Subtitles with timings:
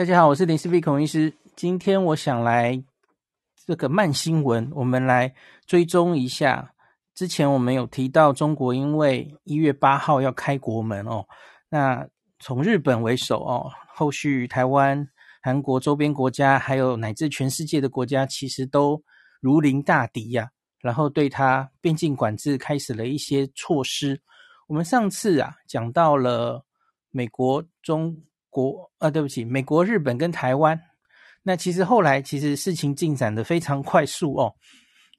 [0.00, 1.30] 大家好，我是林氏璧孔医师。
[1.54, 2.82] 今天我想来
[3.66, 5.34] 这个慢新闻，我们来
[5.66, 6.72] 追踪一下。
[7.14, 11.26] 之前我们有提到，中国因为一月八号要开国门哦，
[11.68, 12.08] 那
[12.38, 15.06] 从日本为首哦，后续台湾、
[15.42, 19.02] 韩国周边国家，还有乃至全世界的国家，其实都
[19.42, 20.48] 如临大敌呀、
[20.80, 24.18] 然后对它边境管制开始了一些措施。
[24.66, 26.64] 我们上次啊讲到了
[27.10, 28.16] 美国、中
[28.50, 30.78] 国啊，对不起，美国、日本跟台湾。
[31.42, 34.54] 那其实后来其实事情进展的非常快速哦。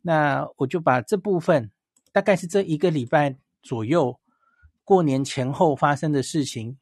[0.04, 1.72] 那我就把这部分。
[2.14, 4.20] 大概是这一个礼拜左右，
[4.84, 6.78] 过年前后发生的事情，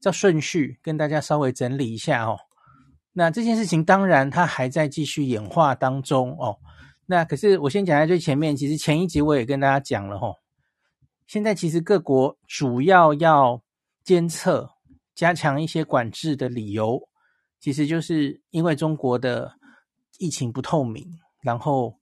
[0.00, 2.36] 照顺序跟大家稍微整理一下哦。
[3.12, 6.58] 那这件事情当然它还在继续演化当中哦。
[7.06, 10.34] 那可是我先讲在最前面，其实前一集我也跟大家讲了哦。
[11.28, 13.62] 现在其实各国主要要
[14.02, 14.68] 监测、
[15.18, 16.98] 加强一些管制的理由，
[17.58, 19.52] 其实就是因为中国的
[20.18, 21.04] 疫情不透明，
[21.42, 21.98] 然后。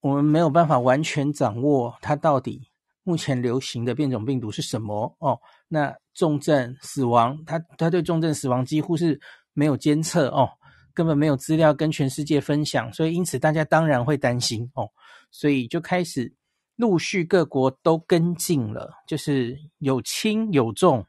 [0.00, 2.70] 我们没有办法完全掌握它到底
[3.02, 5.36] 目前流行的变种病毒是什么哦。
[5.66, 9.20] 那重症死亡，它它对重症死亡几乎是
[9.54, 10.48] 没有监测哦，
[10.94, 14.88] 根本没有资料跟全世界分享，所以因此大家当然会担心哦，
[15.32, 16.32] 所以就开始
[16.76, 21.04] 陆续各国都跟进了，就是有轻有重，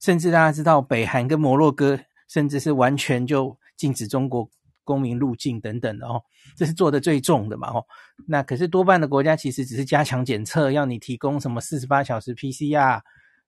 [0.00, 4.50] 甚至大家知道北韩跟摩洛哥，甚至是完全就禁止中国。
[4.82, 6.20] 公民入境等等的哦，
[6.56, 7.84] 这是做的最重的嘛哦。
[8.26, 13.00] 那可是多半的国家其实只是加强检测，要你提供什么四十八小时 PCR，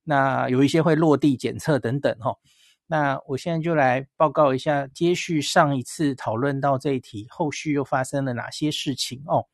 [0.05, 2.39] 那有一些会落地检测等等哦。
[2.87, 9.47] 那我现在就来报告一下，接续上一次讨论到这一题，后续又发生了哪些事情哦。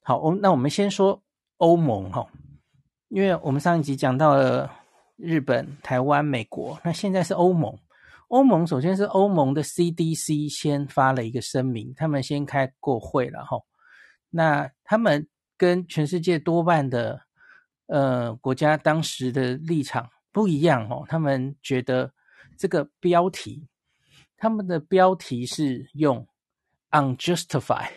[0.00, 1.22] 好，我那我们先说
[1.58, 2.26] 欧盟哈，
[3.08, 4.68] 因为我们上一集讲到了
[5.22, 7.78] 日本、台湾、美国，那现在是欧盟。
[8.26, 13.58] 欧盟首先是欧盟的 CDC 先发了一个声明，他们先开过会了哈。
[14.30, 17.20] 那他们跟全世界多半的
[17.86, 22.10] 呃国家当时的立场不一样哦，他们觉得
[22.56, 23.68] 这个标题，
[24.36, 26.26] 他们的标题是用
[26.90, 27.90] unjustified，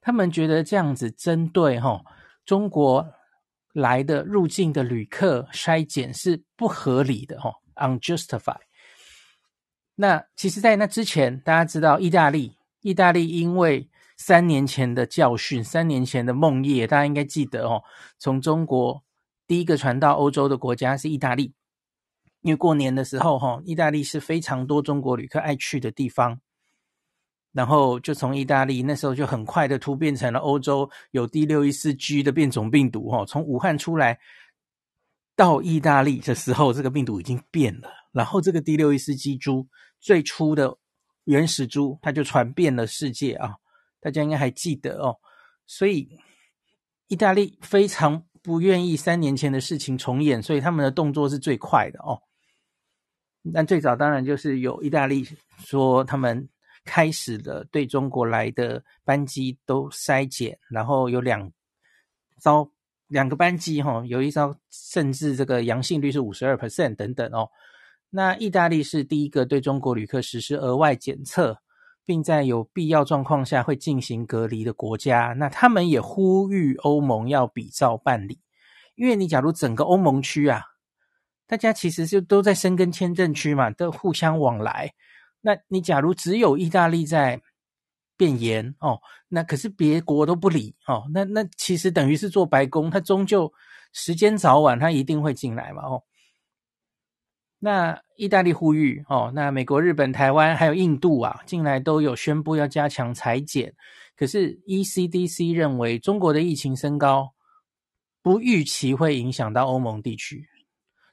[0.00, 2.02] 他们觉得这样子针对哈
[2.44, 3.08] 中国
[3.72, 8.60] 来的入境的旅客筛检是不合理的哈，unjustified。
[9.94, 17.82] 那其实，在那之前，大家知道，意大利，意大利因为三年前的教训，三年前的梦魇，大家应该记得哦。
[18.18, 19.02] 从中国
[19.46, 21.52] 第一个传到欧洲的国家是意大利，
[22.40, 26.40] 因为过年的时候，哈，意大利是非常多中国旅客爱去的地方。
[27.52, 34.18] 然后就从意大利那时候就很快的突变成了欧洲有第六一四 G 的变种病毒，哈，从武汉出来
[35.36, 37.88] 到意大利的时候，这个病毒已经变了。
[38.12, 39.66] 然后这个第六一四 G 株。
[40.02, 40.78] 最初的
[41.24, 43.56] 原始株，它就传遍了世界啊！
[44.00, 45.18] 大家应该还记得哦。
[45.66, 46.08] 所以，
[47.08, 52.22] 意大利非常不愿意三年前的事情重演，所以他们的动作是最快的哦。
[53.52, 55.22] 但最早当然就是有意大利
[55.58, 56.48] 说，他们
[56.90, 61.48] 开始了对中国来的班机都筛检，然后有两
[62.38, 62.68] 艘
[63.06, 67.48] 两个班机哈，有一艘甚至这个阳性率是五十二 percent 等等哦。
[68.10, 71.62] 那意大利是第一个对中国旅客实施额外检测，
[72.04, 75.32] 并在有必要状况下会进行隔离的国家。
[75.38, 78.40] 那他们也呼吁欧盟要比照办理，
[78.96, 80.64] 因为你假如整个欧盟区啊，
[81.46, 84.92] 大家其实就都在申根签证区嘛，都互相往来。
[85.40, 87.40] 那你假如只有意大利在
[88.16, 93.52] 变严哦，那可是别国都不理哦，那那其实等于是做白宫，他终究
[93.92, 96.02] 时间早晚他一定会进来嘛哦。
[97.58, 103.74] 那意大利呼吁哦，那美国、日本、台湾还有印度啊，近来都有宣布要加强采检。
[104.16, 107.34] 可是 ECDC 认为中国的疫情升高，
[108.22, 110.46] 不预期会影响到欧盟地区。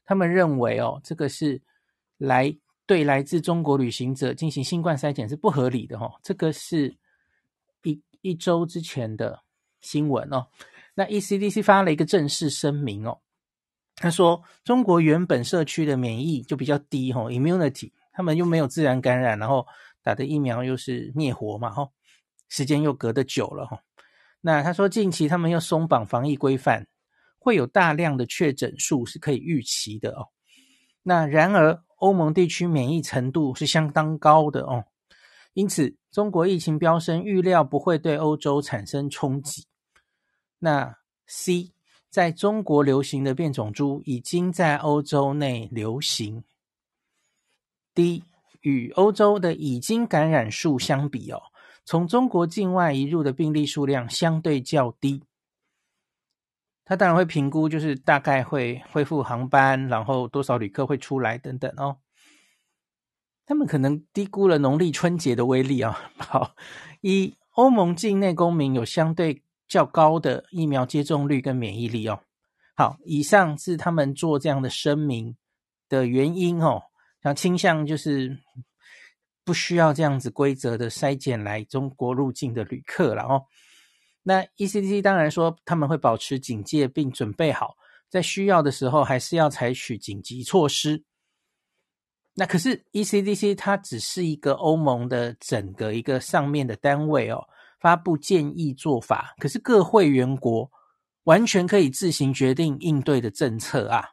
[0.06, 1.62] 他们认为哦，这个是
[2.18, 2.54] 来
[2.88, 6.14] 对来自中国旅行者进行新冠筛检是不合理的哦。
[6.24, 6.98] 这个是
[7.84, 9.44] 一一周之前的
[9.82, 10.48] 新闻哦。
[10.96, 13.20] 那 ECDC 发了一个正式声明哦。
[14.00, 19.66] 他说：“中国原本社区的免疫就比较低，吼，immunity，他们又没有自然感染，然后
[20.04, 21.92] 打的疫苗又是灭活嘛，吼，
[22.48, 23.80] 时间又隔得久了，吼。
[24.40, 26.88] 那他说近期他们又松绑防疫规范，
[27.40, 30.28] 会有大量的确诊数是可以预期的哦。
[31.02, 34.86] 那然而欧盟地区免疫程度是相当高的哦，
[35.54, 39.66] 因此中国疫情飙升预料不会对欧洲产生冲击。
[40.60, 40.98] 那
[41.28, 41.74] C。”
[42.10, 46.44] 在中国流行的变种株已经在欧洲内流行。
[47.94, 48.24] D
[48.62, 51.40] 与欧洲的已经感染数相比哦，
[51.84, 55.22] 从中国境外移入的病例数量相对较低。
[56.90, 61.98] 他当然会评估，就是大概会恢复航班，然后多少旅客会出来等等哦。
[63.46, 66.24] 他们可能低估了农历春节的威力啊、哦。
[66.24, 66.56] 好，
[67.02, 72.22] 一欧盟境内公民有相对较高的疫苗接种率跟免疫力哦。
[72.78, 75.36] 好，以上是他们做这样的声明
[75.90, 76.84] 的原因哦。
[77.22, 78.40] 像倾向就是
[79.44, 83.44] 不需要这样子规则的筛检来中国入境的旅客了哦。
[84.28, 87.78] 那 ECDC 当然说他们会保持警戒，并准备好
[88.10, 91.06] 在需要的时候还是要采取紧急措施。
[92.34, 97.48] 那可是 ECDC 它只是一个欧盟的整个一个上面的单位哦，
[97.80, 99.34] 发布建议做法。
[99.38, 100.70] 可是各会员国
[101.24, 104.10] 完全可以自行决定应对的政策啊。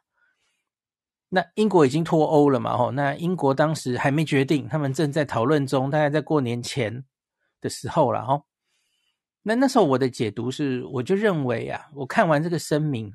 [1.27, 2.77] 那英国已经脱欧了嘛？
[2.77, 7.03] 吼，那英国当时还没决定，他们正在讨论中，大概在过年前
[7.59, 8.45] 的时候了，吼。
[9.47, 13.13] 那那时候我的解读是，我就认为啊，我看完这个声明，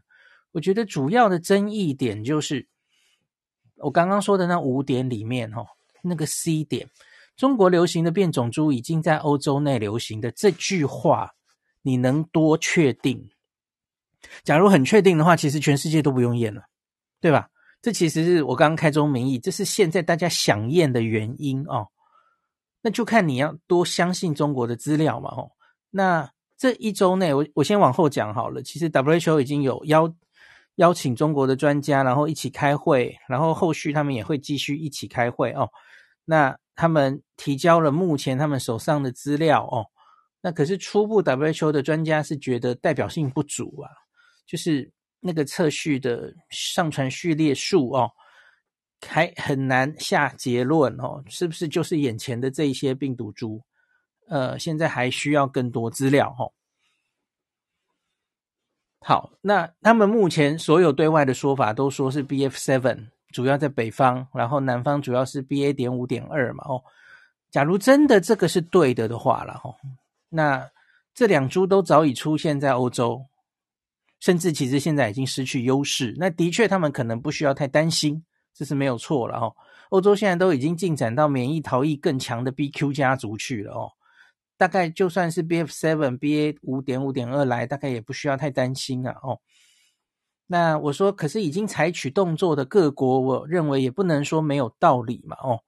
[0.53, 2.69] 我觉得主要的争议点就是
[3.79, 5.67] 我刚刚说的那五点里面，哈，
[6.03, 6.89] 那个 C 点，
[7.37, 11.33] 中国流行的变种株已经在欧洲内流行的这句话，
[11.83, 13.29] 你能多确定？
[14.45, 16.63] 假如很确定的话，其实全世界都不用验了，
[17.21, 17.51] 对吧？
[17.83, 21.89] 这其实是我刚刚开宗明义，这是现在大家想验的原因哦。
[22.83, 25.51] 那就看你要多相信中国的资料嘛，吼。
[25.91, 28.63] 那这一周内，我我先往后讲好了。
[28.63, 30.15] 其实 WHO 已经有邀
[30.77, 35.69] 邀请中国的专家，然后一起开会，然后后续他们也会继续一起开会哦。
[36.25, 39.85] 那他们提交了目前他们手上的资料哦。
[40.43, 43.91] 那可是初步 WHO 的专家是觉得代表性不足啊，
[44.47, 44.91] 就是
[45.21, 48.11] 那个测序的上传序列数哦，
[49.07, 53.61] 还很难下结论哦，是不是就是眼前的这一些病毒株？
[54.31, 56.47] 呃，现在还需要更多资料哈。
[59.01, 66.65] 好，那他们目前所有对外的说法都说是 BF7，主要在北方，然后南方主要是 BA 点五点二嘛。
[66.69, 66.85] 哦，
[67.51, 69.75] 假如真的这个是对的的话了哈，
[70.29, 70.71] 那
[71.13, 73.27] 这两株都早已出现在欧洲，
[74.21, 76.15] 甚至其实现在已经失去优势。
[76.19, 78.25] 那的确，他们可能不需要太担心，
[78.55, 79.53] 这是没有错了哈。
[79.89, 83.91] 欧洲现在都已经进展到免疫逃逸更强的 BQ 家族去了哦。
[84.61, 89.17] 大概就算是 BF7、BA 五点五点二来，大概也不需要太担心啊。
[89.23, 89.41] 哦，
[90.47, 95.35] 那我说，可是已经采取动作的各国，我认为也不能说没有道理嘛。
[95.43, 95.59] 哦，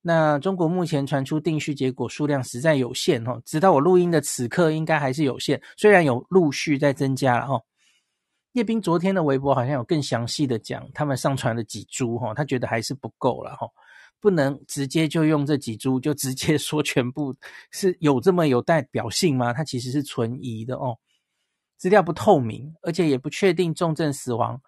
[0.00, 5.62] 那中国目前传出定序结果数量实在有限哦，直到我录音的此刻，应该还是有限。
[5.76, 7.62] 虽然有陆续在增加了哦。
[8.54, 13.68] 叶斌昨天的微博好像有更详细的讲，他们上传了几株哈，他觉得还是不够了哈。
[14.22, 17.34] 不能直接就用这几株，就直接说全部
[17.72, 19.52] 是有这么有代表性吗？
[19.52, 20.96] 它其实是存疑的哦，
[21.76, 24.62] 资料不透明，而且也不确定重症死亡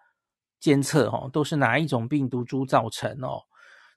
[0.59, 3.43] 监测哦都是哪一种病毒株造成哦，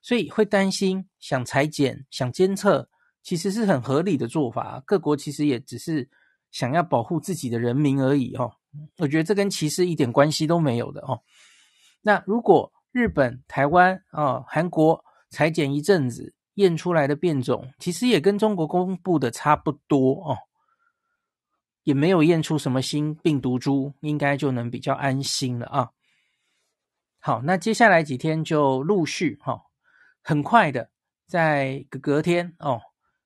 [0.00, 2.88] 所以会担心想采检、想监测，
[3.24, 4.80] 其实是很合理的做法。
[4.86, 6.08] 各国其实也只是
[6.52, 8.52] 想要保护自己的人民而已哦，
[8.98, 11.20] 我觉得这跟歧视一点关系都没有的哦。
[12.00, 20.38] 那如果日本、台湾啊、韩国，裁剪一阵子验出来的变种，其实也跟中国公布的差不多哦，
[21.84, 25.90] 也没有验出什么新病毒株，应该就能比较安心了啊。
[27.20, 29.62] 好，那接下来几天就陆续哈、哦，
[30.22, 30.90] 很快的
[31.26, 32.80] 在隔隔天哦，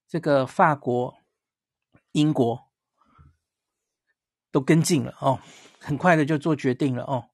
[0.09, 1.15] 这个法国、
[2.13, 2.69] 英国
[4.51, 5.39] 都跟进了哦，
[5.79, 7.29] 很快的就做决定了哦。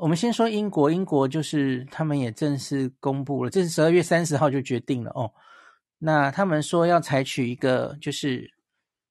[0.00, 5.30] 我们先说英国，英国就是他们也正式公布了，这是十二月三十号就决定了哦。
[5.98, 8.50] 那他们说要采取一个就是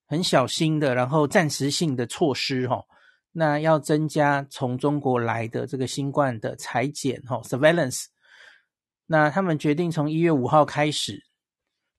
[0.07, 2.83] 很小心的，然后暂时性的措施、哦。
[3.31, 8.05] 那要增加从中国来的这个新冠的采检哈、哦、，surveillance。
[9.05, 11.23] 那他们决定从一月五号开始，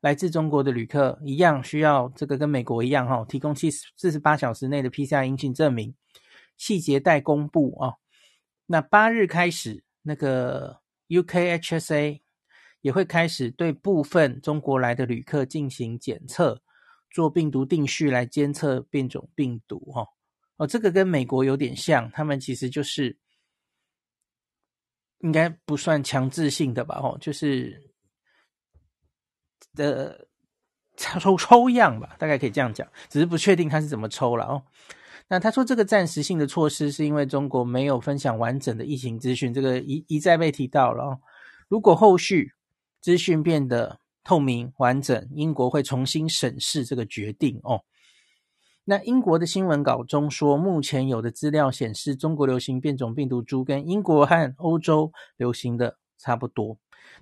[0.01, 5.95] 来自中国的旅客一样需要这个跟美国一样哈、哦，提供七十四十八小时内的 PCR 阴性证明，
[6.57, 7.91] 细节待公布啊。
[7.91, 7.95] 哦
[8.73, 12.21] 那八日开始，那个 UKHSA
[12.83, 16.63] 也会开始对部分中国来的旅客进行检测，
[17.11, 19.81] 做病毒定序来监测变种病毒。
[19.91, 20.07] 哈，
[20.57, 23.19] 哦，这个跟美国有点像，他们其实就是
[25.19, 27.01] 应该不算强制性的吧？
[27.03, 27.93] 哦，就是
[29.75, 30.29] 的
[30.97, 34.63] 抽抽样吧，大概可以这样讲，只是不确定他是怎么抽了哦。
[35.33, 41.21] 那他说这个暂时性的措施是因为中国没有分享完整的疫情资讯，这个一一再被提到了。
[41.69, 42.51] 如果后续
[43.01, 47.83] 资讯变得透明完整，英国会重新审视这个决定哦。
[48.85, 56.77] 那英国的新闻稿中说，目前有的资料显示，中国流行变种病毒株跟英国和欧洲流行的差不多。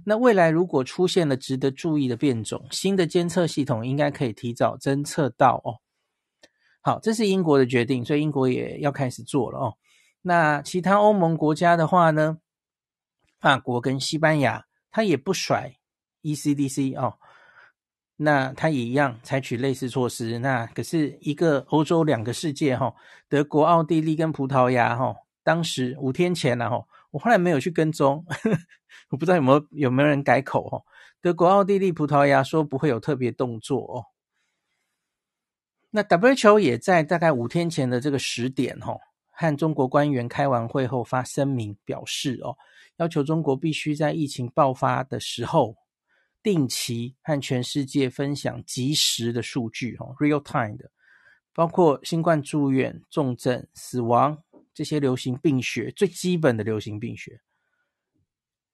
[0.05, 5.77] 那未来如果出现了值得注意的变种，新的监测系统应该可以提早侦测到哦。
[6.89, 9.75] 好，这是英国的决定，所以英国也要开始做了哦。
[10.23, 12.39] 那其他欧盟国家的话呢，
[13.39, 15.75] 法国跟西班牙，他也不甩
[16.23, 17.19] ECDC 哦。
[18.17, 20.39] 那他也一样采取类似措施。
[20.39, 22.95] 那可是一个欧洲两个世界哈、哦，
[23.29, 28.25] 德国、奥地利跟葡萄牙哈、哦，当时五天前呢哈，我后来没有去跟踪，
[29.13, 30.83] 我不知道有没有有没有人改口哦。
[31.21, 34.05] 德国、奥地利、葡萄牙说不会有特别动作哦。
[35.91, 42.57] 那 WHO 也在大概五天前的这个时点哈、哦，和中国官员开完会后发声明表示哦，
[42.97, 45.77] 要求中国必须在疫情爆发的时候。
[46.41, 50.89] 定期和全世界分享即时的数据，哈，real time 的，
[51.53, 54.39] 包括新冠住院、重症、死亡
[54.73, 57.41] 这些流行病学最基本的流行病学。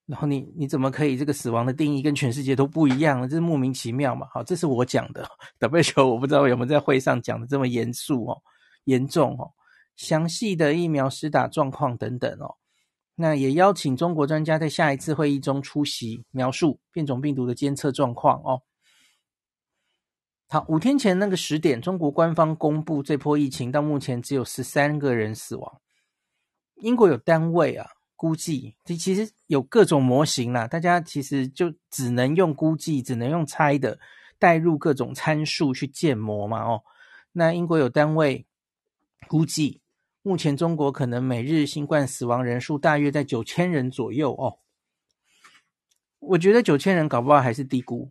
[0.06, 3.26] 然后你你怎么可以这个死亡的定义跟全世界都不一样呢？
[3.26, 4.26] 这是莫名其妙嘛？
[4.30, 5.26] 好，这是我讲的。
[5.60, 8.42] WHO 我不知道有没有在会上讲的这么严肃哦，
[8.84, 9.50] 严重哦，
[9.96, 12.56] 详细的疫苗施打状况等等哦。
[13.16, 18.60] 那也邀请中国专家在下一次会议中出席，描述变种病毒的监测状况哦。
[20.48, 25.80] 好，五天前那个十点，中国官方公布这波疫情到目前只有十三个人死亡。
[26.76, 27.88] 英国有单位啊，
[28.24, 34.00] 估计这其实有各种模型啦，大家其实就只能用估计，只能用猜的，
[34.38, 36.82] 带入各种参数去建模嘛哦。
[37.32, 38.46] 那英国有单位
[39.28, 39.82] 估计。
[40.22, 44.58] 目前中国可能每日新冠死亡人数大约在九千人左右哦，
[46.18, 48.10] 我觉得九千人搞不好还是低估，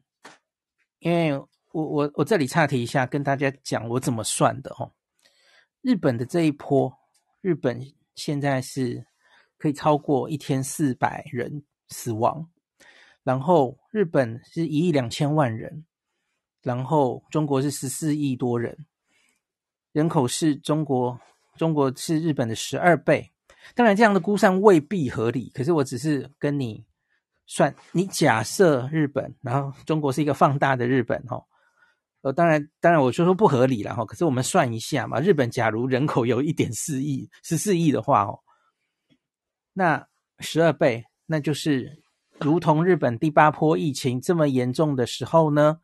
[1.00, 1.36] 因为
[1.72, 4.94] 我我我这里岔题一下，跟大家讲我怎么算的哦。
[5.82, 6.96] 日本的这一波，
[7.42, 7.82] 日本
[8.14, 9.08] 现在是
[9.64, 12.50] 可以超过一天四百人死亡，
[13.24, 15.86] 然后日本是一亿两千万人，
[16.62, 18.78] 然后中国是十四亿多人，
[19.94, 21.18] 人口是中国。
[21.56, 23.32] 中国是日本的十二倍，
[23.76, 25.52] 当然这样的估算未必合理。
[25.54, 26.84] 可是我只是跟你
[27.46, 31.40] 算，你假设日本，然后中国是一个放大的日本，哈，
[32.24, 34.04] 呃，当然，当然我就说不合理了，哈。
[34.04, 38.40] 可是我们算一下嘛，日本假如人口有一点四亿、十四亿的话，哦，
[39.74, 40.08] 那
[40.40, 42.02] 十二倍，那就是
[42.40, 45.82] 如同日本第八波疫情这么严重的时候呢。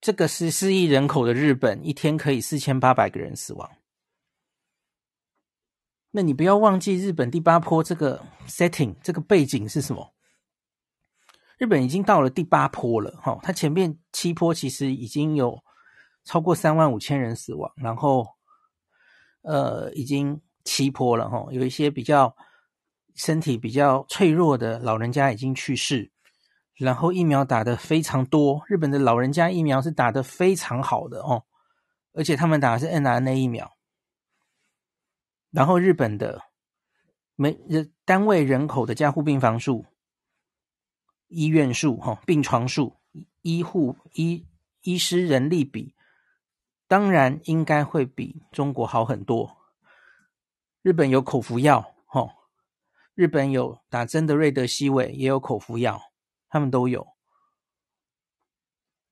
[0.00, 3.68] 这个十四亿人口的日本，一天可以四千八百个人死亡。
[6.12, 10.14] 那你不要忘记日本第八波这个 setting，这个背景是什么？
[11.58, 15.60] 日本已经到了第八波了，哈，它前面七波其实已经有
[16.22, 18.24] 超过三万五千人死亡，然后
[19.42, 22.36] 呃，已经七波了，哈，有一些比较
[23.14, 26.12] 身体比较脆弱的老人家已经去世。
[26.74, 31.44] 然后疫苗打得非常多，日本的老人家疫苗是打得非常好的哦，
[32.12, 33.76] 而且他们打的是 mRNA 疫苗。
[35.50, 36.42] 然后日本的
[37.34, 39.86] 每人单位人口的加护病房数、
[41.28, 42.98] 医院数、哈病床数、
[43.40, 44.46] 医护医
[44.82, 45.94] 医师人力比，
[46.86, 49.57] 当然应该会比中国好很多。
[50.88, 52.26] 日本有口服药，哈，
[53.14, 56.00] 日本有打针的瑞德西韦，也有口服药。
[56.48, 57.06] 他们都有，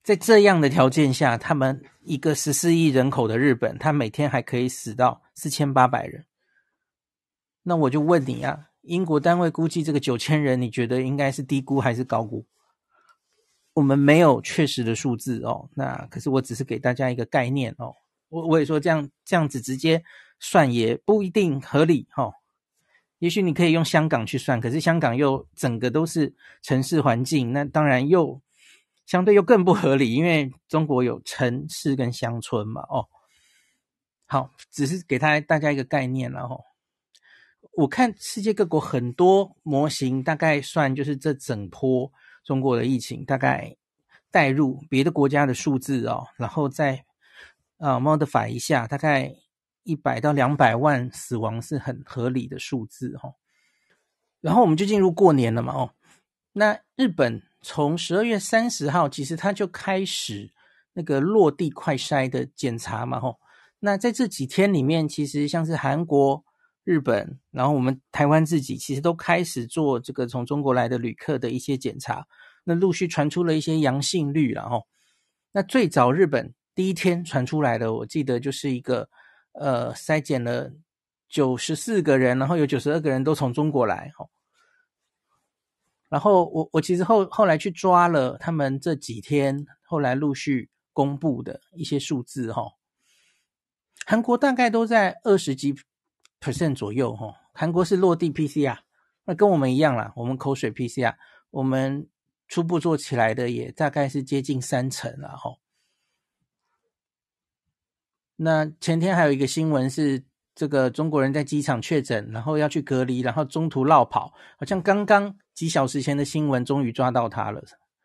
[0.03, 6.25] 在这样的条件下，他们一个十四亿人口的日本，他每天还可以死到四千八百人。
[7.65, 12.47] 那我就问你啊，英国单位估计这个九千人，你觉得应该是低估还是高估？
[13.75, 15.69] 我们没有确实的数字哦。
[15.75, 17.95] 那可是我只是给大家一个概念哦。
[18.31, 20.03] 我我也说这样这样子直接
[20.39, 22.35] 算也不一定合理哦。
[23.19, 28.43] 也许你可以用香港去算，可是香港又整个都是城市环境，那当然又
[29.07, 32.83] 相对又更不合理，因为中国有城市跟乡村嘛。
[32.91, 33.09] 哦，
[34.27, 36.61] 好，只是给他大家一个概念了哦。
[37.73, 42.13] 我看世界各国很多模型，大概算就是这整波
[42.45, 43.75] 中国的疫情，大概
[44.31, 47.07] 带入别的国家的数字哦，然后再
[47.79, 49.35] 啊 modify 一下，大概。
[49.87, 53.33] 一百到两百万死亡是很合理的数字哈，
[54.41, 55.95] 然后我们就进入过年了嘛哦，
[56.53, 60.53] 那日本从十二月三十号其实它就开始
[60.93, 63.39] 那个落地快筛的检查嘛吼，
[63.79, 66.45] 那在这几天里面，其实像是韩国、
[66.83, 72.27] 日本，然后我们台湾自己其实都开始做这个从中国来的旅客的一些检查，
[72.65, 74.85] 那陆续传出了一些阳性率了哦。
[75.53, 79.09] 那最早日本第一天传出来的，我记得就是一个
[79.59, 80.73] 呃筛检了
[81.29, 84.31] 九十四个人，然后有九十二个人都从中国来哦。
[86.09, 92.73] 然后我我其实后后来去抓了他们这几天后来陆续公布的一些数字哈、哦，
[94.07, 95.75] 韩国大概都在二十几
[96.41, 98.79] percent 左右哈、哦，韩国是落地 PCR，
[99.25, 101.17] 那跟我们一样啦，我们口水 PCR，
[101.51, 102.09] 我们
[102.47, 105.59] 初步做起来的也大概是接近三成了哈、哦。
[108.37, 110.23] 那前天还有一个新闻是。
[110.59, 117.63] 这个中国人在机场确诊，然后要去隔离，然后中途落跑，好像刚刚几小时前的新闻终于抓到他了，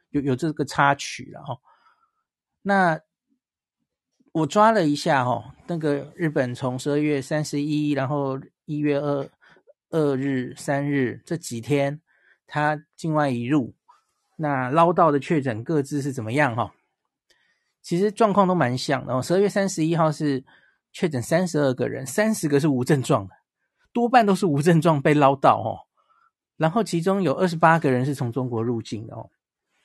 [0.09, 1.57] 有有这个插曲了哈。
[2.61, 2.99] 那
[4.33, 9.29] 我抓了一下哈，那个日本从十二月三十一，然后一月二
[9.91, 12.01] 二日、三日这几天，
[12.47, 13.73] 他境外移入，
[14.35, 16.73] 那捞到的确诊各自是怎么样哈？
[17.81, 19.21] 其实状况都蛮像的。
[19.21, 20.43] 十二月三十一号是。
[20.93, 23.33] 确诊三十二个人，三十个是无症状的，
[23.93, 25.87] 多半都是无症状被捞到哦。
[26.57, 29.29] 然后其中有二十八个人是从中国入境的哦。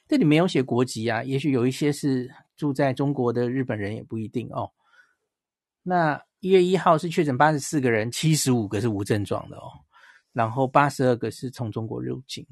[0.09, 4.73] 这里没有写国籍啊，也许有一些是住在中国的日本人也不一定哦。
[5.85, 9.71] 那一月一号是确诊八十四个人，七十五个是无症状的哦。
[10.33, 12.45] 然后八十二个是从中国入境。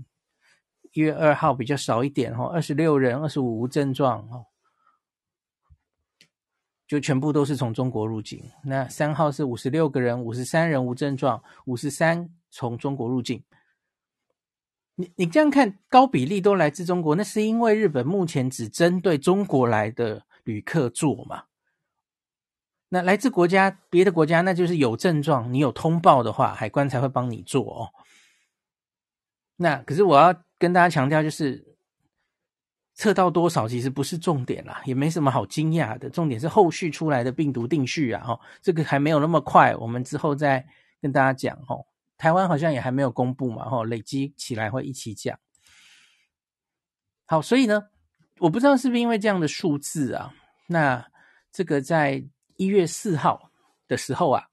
[0.93, 4.47] 一月二号比较少一点哦，二十六人，二十五无症状哦。
[6.95, 8.41] 就全部都是从中国入境。
[8.63, 13.43] 那三号是五十六个人，五十三人无症状，五十三从中国入境。
[14.95, 21.47] 你你这样看，高比例都来自中国，那是因为日本目前只针对中国来的旅客做嘛？
[22.91, 27.91] 那来自国家别的国家，那就是有症状，你有通报的话，海关才会帮你做哦。
[29.57, 31.74] 那可是我要跟大家强调，就是。
[32.95, 36.09] 测到多少其实不是重点啦，也没什么好惊讶的。
[36.09, 40.65] 重点是后续出来的病毒定序啊，哦，这个还没有那么快，我们之后再
[41.03, 41.85] 跟大家讲哦。
[42.17, 45.37] 台湾好像也还没有公布嘛，哦，累积起来会一起讲。
[47.27, 47.83] 好，所以呢，
[48.39, 50.33] 我不知道是不是因为这样的数字啊，
[50.69, 51.05] 那
[51.51, 52.25] 这个在
[52.57, 53.51] 一月四号
[53.89, 54.47] 的时候啊，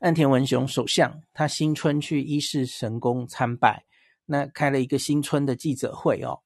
[0.00, 3.84] 岸田文雄首相他新春去伊势神宫参拜，
[4.26, 6.40] 那开了一个新春的记者会哦。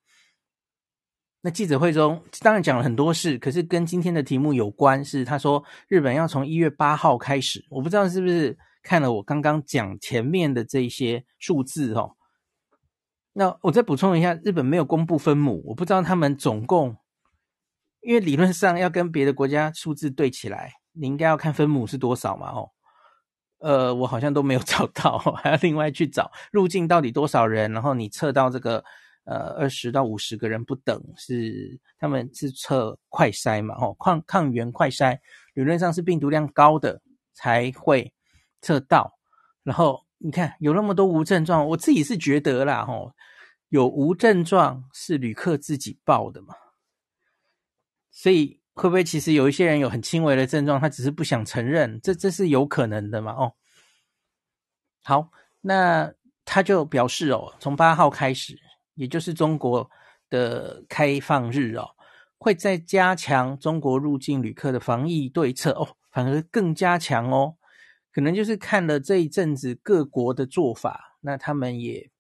[1.46, 12.16] 那记者会中当然讲了很多事，可是跟今天的题目有关，是他说日本要从一月八号开始，我不知道是不是看了我刚刚讲前面的这些数字哦。
[13.32, 16.96] 那我再补充一下，日本没有公布分母，我不知道他们总共，
[18.00, 22.70] 因为理论上要跟别的国家数字对起来，你应该要看分母是多少嘛哦。
[23.61, 28.82] 呃，我好像都没有 找到，还要另外去找入境到底多少人，然后你测到这个。
[29.26, 33.74] 呃，二十到五十个人不等，是他们是测快筛嘛？
[33.74, 35.18] 哦，抗抗原快筛
[35.54, 38.14] 理论上是病毒量高的才会
[38.60, 39.18] 测到。
[39.64, 43.12] 然后你看有那么多无症状，我自己是觉得啦，吼，
[43.68, 46.54] 有无症状是旅客自己报的嘛？
[48.12, 52.00] 所以会不会其实有一些人有很轻微的症状，他只是不想承认？
[52.00, 53.32] 这这是有可能的嘛？
[53.32, 53.54] 哦，
[55.02, 58.56] 好，那他就表示哦，从八号开始。
[58.96, 59.88] 也就是中国
[60.28, 61.88] 的开放日哦，
[62.38, 67.54] 会再加强中国入境旅客的防疫对策哦，反而更加强哦，
[68.11, 72.11] 可能就是看了这一阵子各国的做法，那他们也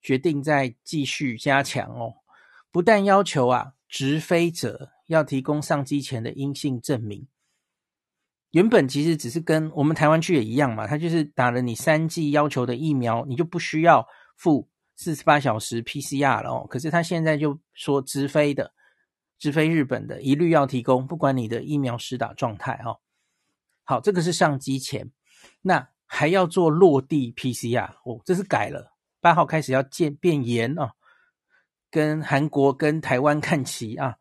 [0.00, 2.14] 决定再继续加强哦，
[2.70, 7.26] 不但要求啊直飞者要提供上机前的阴性证明，
[8.52, 14.68] 原本其实只是跟我们台湾去也一样嘛，他就是打了你三剂要求的疫苗，你就不需要付。
[14.96, 18.72] 四十八小时 PCR 了哦，可是他现在就说直飞的，
[19.38, 22.96] 直飞日本的一律要提供，不管你的疫苗施打状态哈。
[23.82, 25.10] 好，这个是上机前，
[25.60, 30.92] 那还要做落地 PCR 哦，这是改了，八号开始要渐变严哦，
[31.90, 34.16] 跟韩国跟台湾看齐啊，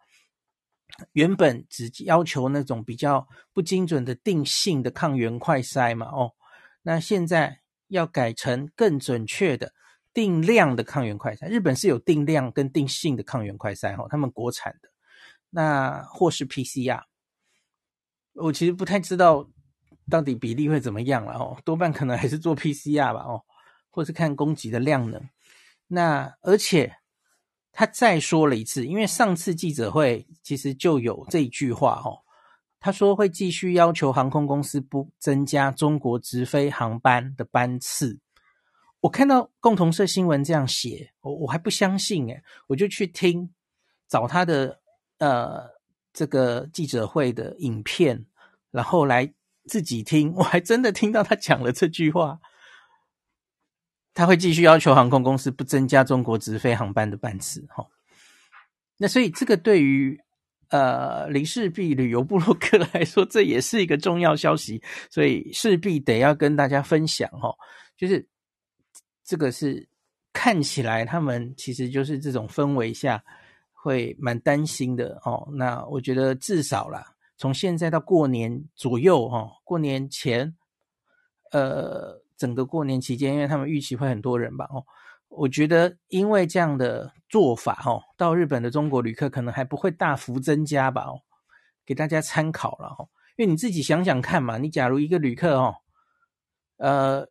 [1.13, 6.33] 原本只要求那种比较不精准的定性的抗原快筛嘛哦，
[6.81, 9.71] 那现在要改成更准确的。
[10.13, 14.89] 定量的抗原快筛，日本是有定量跟定性的抗原快筛哈，他们国产的，
[15.49, 17.01] 那或是 PCR，
[18.33, 19.49] 我其实不太知道
[20.09, 23.41] 到底比例会怎么样了哦，多半可能还是做 PCR 吧哦，
[23.89, 25.21] 或是看供给的量能。
[25.87, 26.95] 那而且
[27.71, 32.21] 他再说了一次，因为上次记者会其实就有这一句话哦，
[32.79, 38.19] 他说会继续要求航空公司不增加中国直飞航班的班次。
[39.03, 43.53] 我看到共同社新闻这样写，我我还不相信诶，我就去听
[44.07, 44.79] 找他的
[45.17, 45.69] 呃
[46.13, 48.25] 这个记者会的影片，
[48.71, 49.33] 然后来
[49.65, 52.39] 自己听，我还真的听到他讲了这句话。
[54.13, 57.85] 他会继续要求航空公司不增加中国直飞航班的班次，哈。
[58.97, 60.17] 那所以这个对于
[60.69, 67.53] 呃林氏璧旅游部落客来说，这也是一个重要消息，所以势必得要跟大家分享，哈。
[67.97, 68.25] 就是
[69.23, 69.87] 这个是
[70.31, 73.23] 看起来他们其实就是这种氛围下
[73.71, 75.47] 会蛮担心的，哦。
[75.53, 80.55] 那我觉得至少啦，从现在到过年左右，哈，过年前，
[81.51, 82.21] 呃。
[82.35, 84.83] 整个过年期间，因为他们预期会很多人吧，哦，
[85.29, 91.21] 我觉得因为这样的做法，哦，到日本的中国旅客可能还不会大幅增加吧，哦，
[91.85, 93.07] 给大家参考了，哦，
[93.37, 95.75] 因为你自己想想看嘛，你假如一个旅客，哦，
[96.77, 97.25] 呃，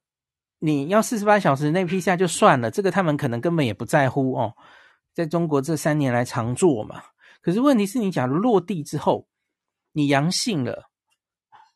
[0.64, 4.55] 你要四十八小时内批下就算了，这个他们可能根本也不在乎，哦，
[5.12, 7.03] 在中国这三年来常做嘛，
[7.40, 9.27] 可是问题是你假如落地之后，
[9.90, 10.88] 你阳性了。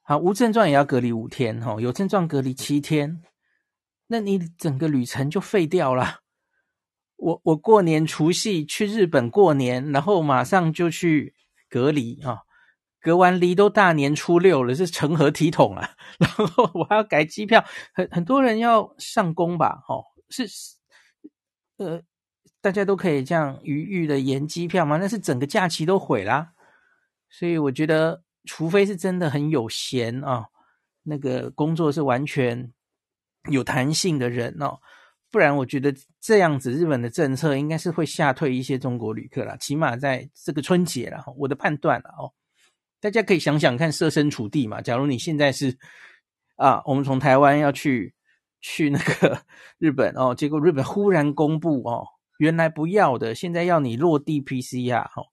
[0.02, 3.20] 好，无症状也要隔离五天，哈，有症状隔离七天，
[4.06, 6.20] 那你整个旅程就废掉了。
[7.16, 11.34] 我我过年除夕去日本过年，然后马上就去
[11.68, 12.38] 隔离啊，
[13.06, 15.90] 隔完离都大年初六了，是成何体统啊？
[16.18, 17.64] 然后我还要改机票，
[17.94, 20.44] 很很多人要上工吧，哦，是，
[21.76, 22.02] 呃，
[22.60, 24.96] 大家都可以这样余裕的延机票吗？
[24.96, 26.50] 那是整个假期都毁啦，
[27.30, 28.24] 所以我觉得。
[28.48, 30.46] 除非是真的很有闲啊，
[31.02, 32.72] 那个工作是完全
[33.50, 34.78] 有弹性的人哦，
[35.32, 42.30] 不然我觉得这样子日本的政策应该是会吓退一些中国旅客啦，起码在这个春节啦，我的判断了哦，
[43.06, 45.78] 大家可以想想看，设身处地嘛，假如你现在是
[46.56, 48.16] 啊，我们从台湾要去
[48.60, 49.40] 去那个
[49.78, 52.04] 日本哦，结果日本忽然公布哦，
[52.38, 55.28] 原来不要的，现在要你落地 PCR 哦，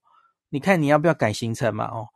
[0.50, 2.06] 你看你要不要改行程嘛哦？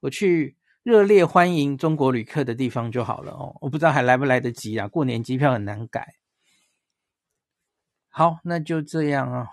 [0.00, 6.16] 我去热烈欢迎中国旅客的地方就好了哦，我不知道还来不来得及啊，过年机票很难改。
[8.10, 9.48] 好，那就这样啊。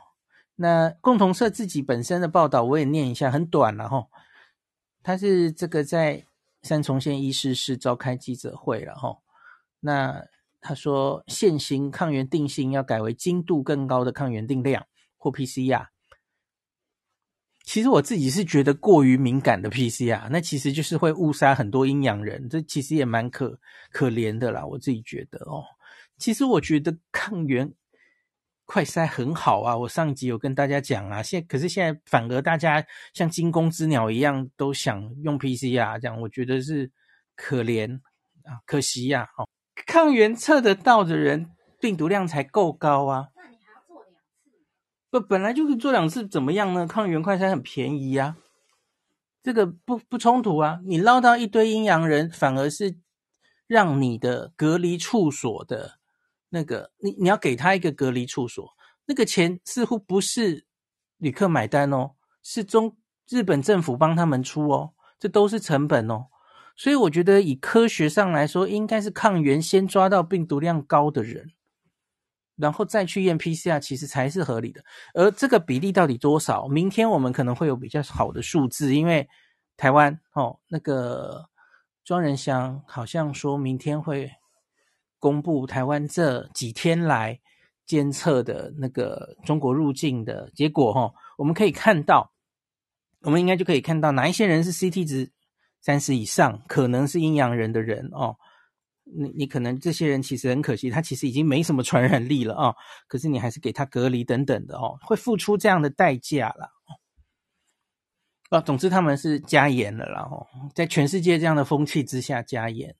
[0.57, 4.07] 那共同社自己本身的报道我也念一下，很短了哈。
[5.03, 6.25] 他是这个在
[6.63, 9.17] 三重县医师室召开记者会了哈。
[9.79, 10.23] 那
[10.59, 14.85] 他说现行抗原定性要改为精度更高的抗原定量
[15.17, 15.87] 或 PCR。
[17.63, 23.59] 其实我自己是觉得过于敏感的 PCR，那其实就是会误杀很多阴阳人，这其实也蛮可
[23.91, 24.65] 可怜的啦。
[24.65, 25.63] 我自己觉得哦，
[26.17, 27.71] 其实我觉得抗原
[28.71, 29.75] 快筛很好啊。
[29.75, 32.81] 我上集有跟大家讲啊，现可是现在反而大家
[33.13, 36.89] 像惊弓之鸟一样都想用 PCR，这样我觉得是
[37.35, 37.99] 可怜
[38.45, 39.27] 啊，可惜呀。
[39.37, 39.49] 哦，
[39.85, 43.27] 抗原测得到的人病毒量才够高啊。
[43.35, 44.49] 那你还要做两次
[45.09, 46.87] 不，本来就是做两次，怎么样呢？
[46.87, 48.37] 抗原快筛很便宜呀，
[49.43, 50.79] 这个不不冲突啊。
[50.85, 52.95] 你捞到一堆阴阳人，反而是
[53.67, 55.99] 让你的隔离处所的
[56.51, 58.69] 那个，你你要给他一个隔离处所，
[59.05, 60.67] 那个钱似乎不是
[61.17, 62.11] 旅客买单哦，
[62.43, 62.95] 是中
[63.27, 66.27] 日本政府帮他们出哦，这都是成本哦。
[66.75, 71.51] 所以我觉得以科学上来说，应该是抗原先抓到病毒量高的人。
[72.57, 74.83] 然后再去验 PCR，其实才是合理的。
[75.15, 76.67] 而这个比例到底多少？
[76.67, 79.27] 明天我们可能会有比较好的数字，因为
[79.77, 81.49] 台湾哦，那个
[82.03, 84.31] 庄人祥好像说明天会
[85.21, 87.39] 公布台湾这几天来
[87.85, 91.13] 监测的那个中国入境的结果哈、哦。
[91.37, 92.33] 我们可以看到，
[93.21, 95.31] 我们应该就可以看到哪一些人是 CT 值
[95.79, 98.35] 三十以上，可能是阴阳人的人哦。
[99.03, 102.75] 你你可能这些人其实很可惜，他其实已经没什么传染力了啊、哦，
[103.07, 106.69] 可是你还是给他隔离等等的哦，会付出这样的代价了。
[108.49, 112.95] 啊，总之他们是加严了啦哦，在全世界这样的风气之下加严。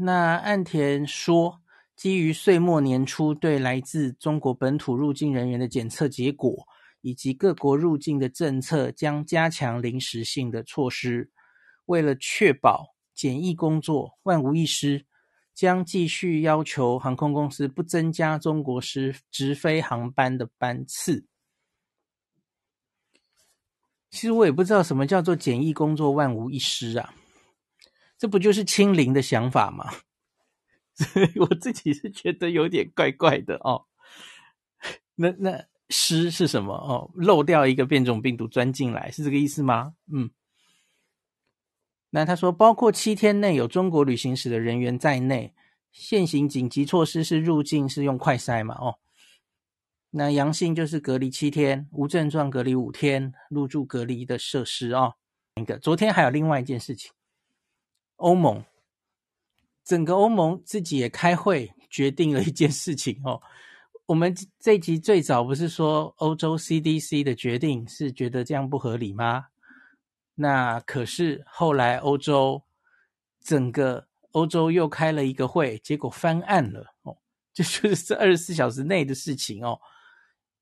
[0.00, 1.60] 那岸田说，
[1.96, 6.66] 基于岁末年初对来自中国本土入境人员的检测结果，
[7.00, 11.30] 以及各国入境的政策，将加强临时性的措施，
[11.86, 12.94] 为了确保。
[13.14, 15.04] 检疫工作万无一失，
[15.52, 21.26] 将继续要求航空公司不增加中国时直飞航班的班次。
[24.08, 27.12] 其实我也不知道什么叫做检疫工作万无一失啊，
[28.18, 29.90] 这不就是清零的想法吗？
[30.94, 33.86] 所以我自己是觉得有点怪怪的哦。
[35.14, 37.10] 那那失是什么哦？
[37.14, 39.94] 漏掉一个变种病毒钻进来是这个意思吗？
[40.12, 40.30] 嗯。
[42.10, 45.54] 那他说，包括七天内有中国旅行史的人员在内，
[45.92, 48.74] 现行紧急措施是入境是用快筛嘛？
[48.76, 48.98] 哦，
[50.10, 55.16] 那阳性就是隔离七天，无症状隔离五天，入住隔离的设施哦。
[55.56, 57.12] 一个昨天还有另外一件事情，
[58.18, 58.62] 欧盟
[59.84, 63.42] 整个欧盟自己也开会决定了一件事情哦。
[64.06, 69.46] 我们这一集最早不是说欧洲 CDC 的决定是觉得这样不合理吗？
[70.34, 72.62] 那可是后来欧洲
[73.40, 77.16] 整个欧洲又开了一个会，结果翻案了哦，
[77.52, 79.80] 这 就是这二十四小时内的事情哦。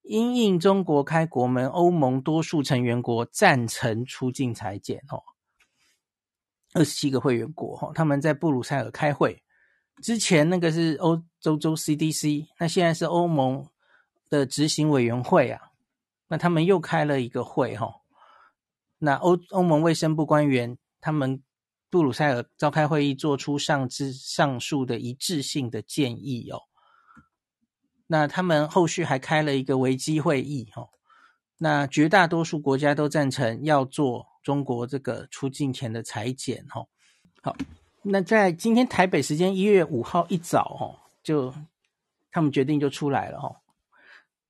[0.03, 5.23] 因应中国开国门，欧盟多数成员国赞成出境采检哦。
[6.77, 9.43] 二十七个会员国哈，他们在布鲁塞尔开会。
[10.03, 13.67] 之前那个是欧洲洲 CDC，那现在是欧盟
[14.29, 15.59] 的执行委员会啊。
[16.29, 17.89] 那他们又开了一个会哈。
[18.99, 21.43] 那欧欧盟卫生部官员他们
[21.89, 26.61] 布鲁塞尔召开会议，做出上至上述的一致性的建议哦。
[28.07, 30.87] 那他们后续还开了一个危机会议哈。
[31.57, 36.87] 那绝大多数国家都赞成要做中国这个出境前的裁剪哈。
[37.43, 37.57] 好。
[38.09, 40.85] 那在今天台北时间一月五号一早，哦，
[41.25, 41.53] 就
[42.31, 43.57] 他们决定就出来了，哦。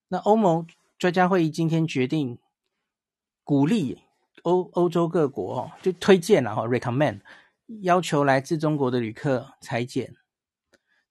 [0.09, 0.67] 那欧盟
[0.99, 2.39] 专家会议今天决定
[3.43, 4.03] 鼓励
[4.43, 7.21] 欧欧洲各国，哦，就推荐了，哈，recommend
[7.81, 10.15] 要求来自中国的旅客裁剪。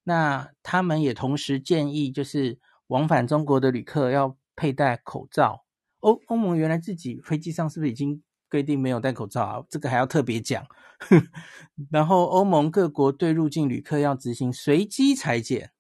[0.03, 5.65] 那他们也同时建议，就是往返中国的旅客要佩戴口罩。
[6.01, 9.65] 欧欧盟原来自己飞机上是不是已经规定没有戴口罩啊？
[9.69, 10.65] 这个还要特别讲。
[11.91, 15.71] 然后，欧盟各国对入境旅客要执行随机裁剪。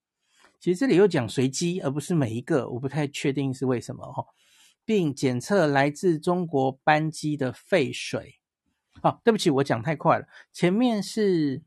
[0.59, 4.25] 其实这里又讲随机，而不是每一个，我不太确定是为什么哈。
[4.83, 8.39] 并检测来自中国班机的废水。
[9.01, 10.27] 哦，对不起，我讲太快了。
[10.51, 11.63] 前面是，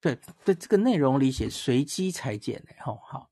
[0.00, 2.74] 对对，这个内容里写随机裁剪的。
[2.78, 3.30] 好好，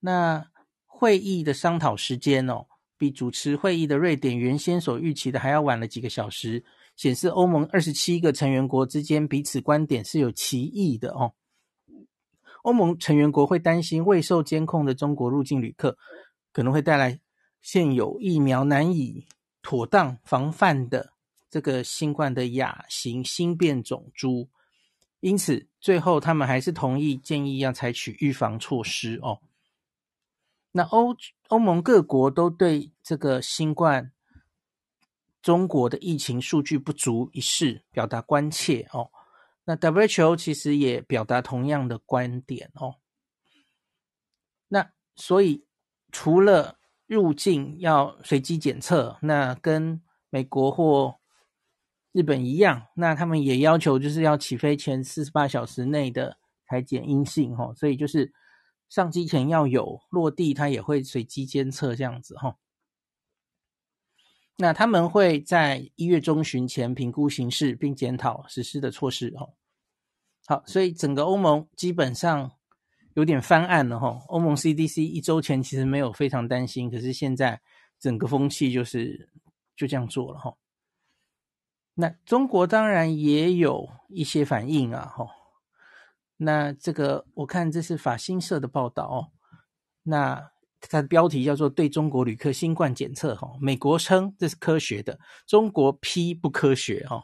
[0.00, 0.50] 那
[0.86, 2.66] 会议的商讨时间哦。
[3.00, 6.62] 比主持会议的瑞典原先所预期的还要晚了几个小时，
[6.96, 11.32] 显示欧盟二十七个成员国之间彼此观点是有歧义的哦。
[12.60, 15.96] 欧盟成员国会担心未受监控的中国入境旅客
[16.52, 17.18] 可能会带来
[17.62, 19.26] 现有疫苗难以
[19.62, 21.14] 妥当防范的
[21.48, 24.46] 这个新冠的亚型新变种株，
[25.20, 29.40] 因此最后他们还是同意建议要采取预防措施哦。
[30.72, 31.16] 那欧
[31.50, 34.12] 欧盟各国都对这个新冠
[35.42, 39.10] 中国的疫情数据不足一事表达关切哦。
[39.64, 42.94] 那 WHO 其实也表达同样的观点哦。
[44.68, 45.64] 那所以
[46.12, 51.18] 除了入境要随机检测，那跟美国或
[52.12, 57.74] 日本一样，那他们也要求就是要起飞前四十八小时内的才检阴性哦。
[57.76, 58.32] 所以就是。
[58.90, 62.58] 上机前要有落地，它也会随机监测这样子哈。
[64.56, 69.48] 那他们会在一月中旬前评估形势，并检讨实施的措施哈。
[70.46, 72.50] 好，所以整个欧盟基本上
[73.14, 74.22] 有点翻案了哈。
[74.26, 77.62] 欧盟 CDC 一周前其实没有非常担心，可是现在
[77.98, 79.30] 整个风气就是
[79.76, 80.54] 就这样做了哈。
[81.94, 85.39] 那中国当然也有一些反应啊哈。
[86.42, 89.28] 那这个我看这是法新社的报道哦，
[90.04, 90.50] 那
[90.80, 97.22] 它的标题叫做“对中国旅客新冠检测”哈，美国称这是科学的，中国批不科学哈。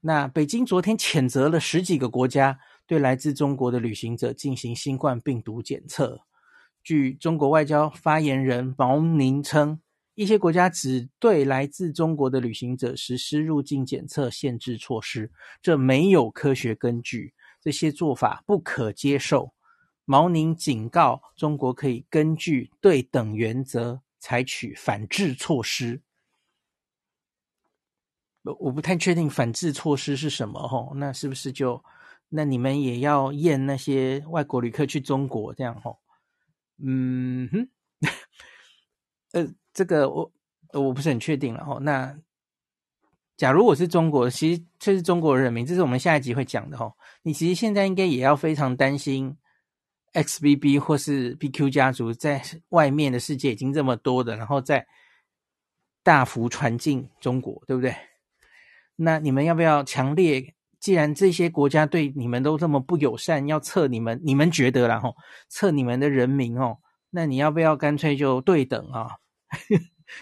[0.00, 6.22] 那北京昨天谴责了十几个国家对来自中国的旅行者进行新冠病毒检测。
[6.82, 9.80] 据中国外交发言人毛宁称，
[10.16, 15.30] 一些国家只对来自中国的旅行者实施入境检测限制措施，
[15.62, 17.34] 这没有科学根据。
[17.60, 19.54] 这些做法不可接受。
[20.04, 26.00] 毛宁警告中国可以根据对等原则采取反制措施。
[28.42, 31.84] 我我不太确定反制措施是什么吼，那是不是就
[32.30, 35.98] 那你们也要验那些外国旅客去中国这样吼？
[36.78, 37.68] 嗯哼，
[39.32, 40.32] 呃，这个我
[40.72, 41.80] 我不是很确定了吼。
[41.80, 42.18] 那。
[43.38, 46.92] 假如我是中国，其实这是中国人民，这是我们下一集会讲的哈。
[47.22, 49.36] 你其实现在应该也要非常担心
[50.12, 54.84] ，XBB 或是 BQ 家族在外面的世界已经这么多的，然后再
[56.02, 57.94] 大幅传进中国，对不对？
[58.96, 60.56] 那你们要不要强烈？
[60.80, 65.14] 既然这些国家对你们都这么不友善，要测你们，你们觉得然后
[65.48, 66.78] 测你们的人民哦，
[67.10, 69.12] 那你要不要干脆就对等啊？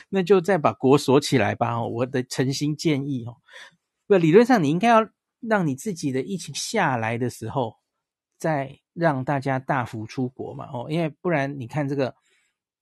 [0.08, 3.36] 那就再把国锁起来吧，我的诚心建议哦。
[4.06, 5.08] 不，理论上你应该要
[5.40, 7.76] 让你自己的疫情下来的时候，
[8.38, 12.14] 再让大家大幅出国嘛，哦，因为不然你看这个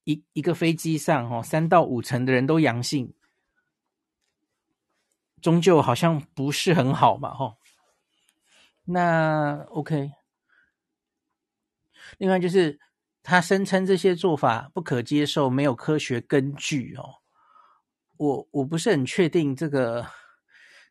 [0.05, 3.14] 一一个飞机上，哦，三到五成的人都阳性，
[5.40, 7.57] 终究好像不是很好嘛，哦。
[8.87, 10.12] 那 OK，
[12.19, 12.79] 另外就是
[13.25, 17.17] 他声称这些做法不可接受，没有科学根据哦。
[18.19, 20.07] 我我不是很确定这个，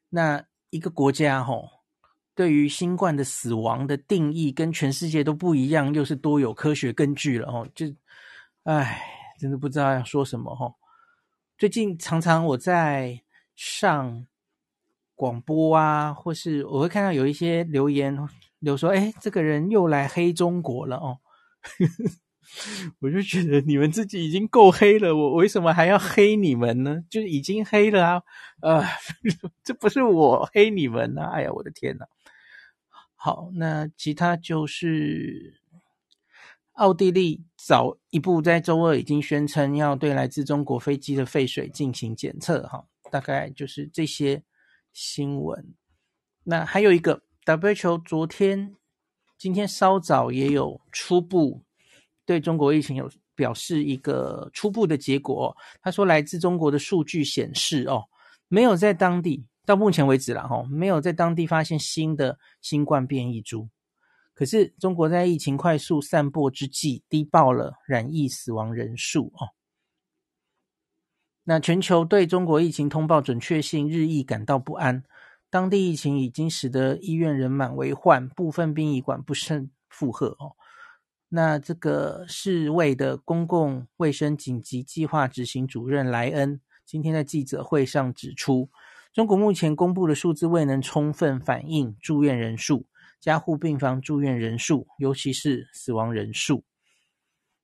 [0.10, 1.69] 那一个国家吼、哦，
[2.36, 7.69] 对于新冠的死亡的定义跟全世界都不一样，又是多有科学根据了哦。
[7.76, 7.86] 就，
[8.63, 9.02] 哎，
[9.39, 10.76] 真的不知道要说什么、哦。
[11.58, 13.22] 最近常常我在
[13.56, 14.26] 上。
[15.15, 18.17] 广播啊，或是我会看到有一些留言，
[18.60, 21.19] 留说：“哎，这个人又来黑中国了哦。”
[22.99, 27.04] 我就觉得你们自己已经够黑了，我为什么还要黑你们呢？
[27.10, 28.23] 就是已经黑了啊！
[28.62, 28.84] 呃，
[29.63, 31.32] 这不是我黑你们啊！
[31.34, 32.08] 哎呀，我的天哪！
[33.15, 35.62] 好，那其他就是
[36.73, 44.43] 奥地利早一步在周二已经宣称要对来自中国飞机的废水进行检测，哈，大概就是这些。
[44.95, 45.73] 新闻，
[46.43, 48.76] 那还有一个 WHO 昨天、
[49.43, 51.62] 今天稍早也有初步
[52.25, 55.53] 对中国疫情有表示一个初步的结果。
[55.82, 58.06] 他说，来自中国的数据显示，哦，
[58.47, 63.67] 没有在当地到目前为止了，哈，没有在当地发现新的新冠变异株。
[64.34, 69.51] 可是，中国在疫情快速散播之际，低报了染疫死亡人数，哦。
[71.43, 75.03] 那全球对中国疫情通报准确性日益感到不安，
[75.53, 80.55] 当地疫情已经使得医院人满为患，部分殡仪馆不胜负荷哦。
[81.29, 88.67] 那这个世卫的公共卫生紧急计划执行主任莱恩今天在记者会上指出，
[89.13, 92.87] 中国目前公布的数字未能充分反映住院人数、
[93.19, 96.63] 加护病房住院人数，尤其是死亡人数。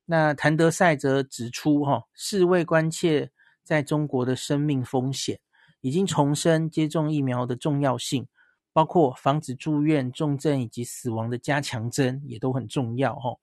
[0.04, 3.32] 那谭德赛则指出，哈，世卫关切。
[3.62, 5.38] 在中国的生命风险
[5.80, 8.26] 已经重申接种疫苗的重要性，
[8.72, 13.36] 包括防止住院、重症以及死亡的加强针也都很重要哈。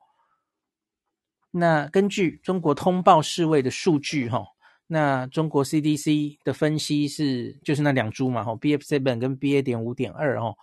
[1.51, 4.45] 那根据中国通报世卫的数据哈，
[4.85, 9.61] 那中国 CDC 的分析是就是那两株嘛哈，BF7 跟 BA.
[9.63, 10.53] 点五点二哈，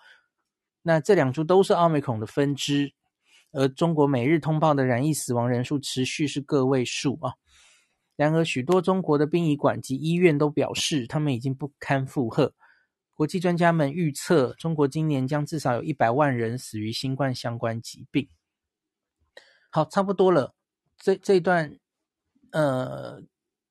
[0.82, 2.92] 那这两株都是奥密克戎的分支，
[3.52, 7.32] 而中国每日通报的染疫死亡人数持续是个位数啊。
[8.16, 12.54] 然而，许多中国的殡仪馆及医院都表示，他们已经不堪负荷。
[13.12, 18.28] 国际专家们预测，中国今年将至少有一百万人死于新冠相关疾病。
[19.68, 20.54] 好，差不多了。
[20.96, 21.76] 这这一段，
[22.52, 23.20] 呃，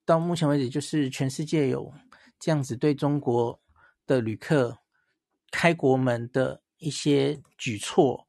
[0.05, 1.93] 到目前为止，就是全世界有
[2.37, 3.61] 这样子对中国
[4.05, 4.79] 的旅客
[5.51, 8.27] 开国门的一些举措。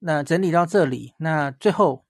[0.00, 2.04] 那整理到这里，那最后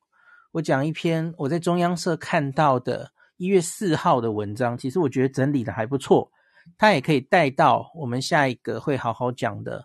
[0.52, 3.13] 我讲一篇我在中央社看到的。
[3.36, 6.30] 一月四号的文章，其实我觉得整理的还不错，
[6.78, 9.84] 它也可以带到我们下一个会好好讲的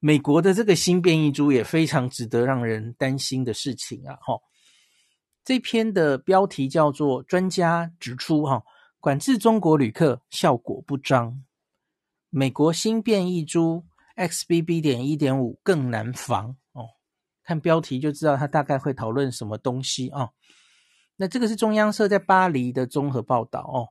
[0.00, 4.14] 美国的这个新变异株，也非常值得让人担心的事情啊！
[4.20, 4.38] 哈，
[5.44, 8.62] 这篇的标题叫做“专家指出，哈，
[9.00, 11.42] 管制中国旅客效果不彰，
[12.30, 13.84] 美国新变异株
[14.16, 14.80] XBB.
[14.80, 16.86] 点一点五更难防”哦，
[17.42, 20.30] 看标题就知道他大概会讨论什么东西啊。
[21.20, 23.88] 那这个是中央社在巴黎的综合报道哦。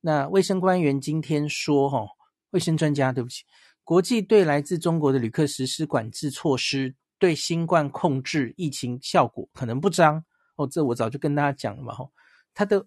[0.00, 2.04] 那卫生官员今天说，哈，
[2.50, 3.44] 卫生专家，对不起，
[3.84, 10.24] 国际对来自中国的旅客实施管制措施，对新冠控制疫情效果可能不彰
[10.56, 10.66] 哦。
[10.66, 12.04] 这我早就跟大家讲了嘛，哈，
[12.52, 12.84] 它的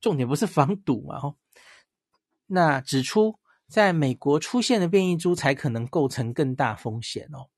[0.00, 1.34] 重点不是防堵嘛，哈。
[2.46, 7.48] 那指出，在美国出现的变异株才可能构成更大风险哦。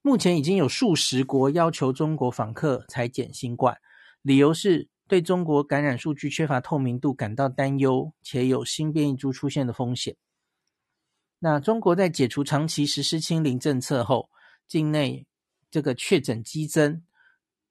[0.00, 3.76] 目前已经有数十国要求中国访客采检新冠。
[4.22, 10.14] 理由是对中国感染数据缺乏透明度感到担忧，且有新变异株出现的风险。
[11.38, 14.28] 那中国在解除长期实施清零政策后，
[14.68, 15.26] 境内
[15.70, 17.02] 这个确诊激增，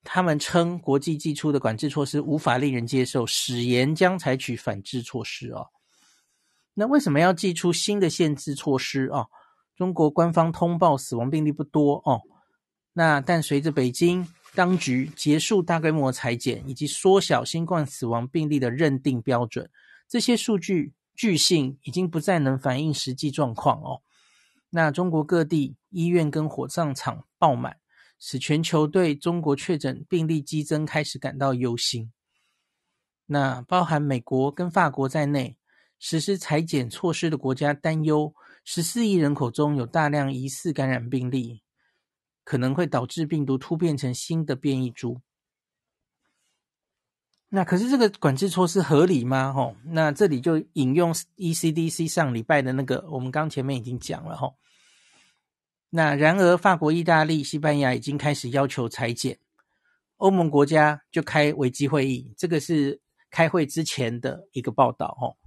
[0.03, 5.67] 他们称国际寄出的管制措施无法令人接受，矢言将采取反制措施哦。
[6.73, 9.27] 那为什么要寄出新的限制措施啊？
[9.75, 12.21] 中国官方通报死亡病例不多哦，
[12.93, 14.27] 那但随着北京。
[14.55, 19.69] 当局结束大规模采检，以及缩小新冠死亡病例的认定标准，
[20.07, 24.01] 这些数据据信已经不再能反映实际状况哦。
[24.71, 27.77] 那中国各地医院跟火葬场爆满，
[28.19, 32.11] 使全球对中国确诊病例激增开始感到忧心。
[33.27, 35.57] 那包含美国跟法国在内
[35.99, 38.33] 实施采检措施的国家担忧，
[38.63, 41.61] 十四亿人口中有大量疑似感染病例，
[42.49, 45.21] 可能会导致病毒突变成新的变异株。
[47.49, 49.53] 那可是这个管制措施合理吗？
[49.53, 54.55] 吼，那这里就引用 ECDC 上礼拜的那个，我们刚前面已经讲了吼。
[55.91, 59.37] 那然而，法国、意大利、西班牙已经开始要求采检，
[60.17, 65.37] 欧盟国家就开危机会议，这个是开会之前的一个报道吼。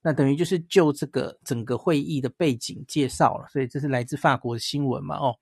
[0.00, 5.18] 那等于就是就这个整个会议的背景介绍了，所以这是来自法国的新闻嘛？
[5.18, 5.36] 哦，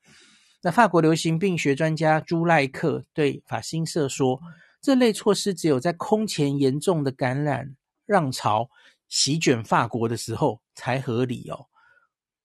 [0.65, 4.41] 那法国流行病学专家朱赖克对法新社说。
[4.81, 8.69] 这类措施只有在空前严重的感染浪潮
[9.09, 11.69] 席卷法国的时候才合理哦。